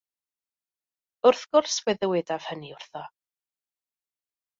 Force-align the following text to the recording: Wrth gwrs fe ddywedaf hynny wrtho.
Wrth 1.31 1.43
gwrs 1.55 1.75
fe 1.89 1.93
ddywedaf 1.99 2.47
hynny 2.53 2.73
wrtho. 2.79 3.05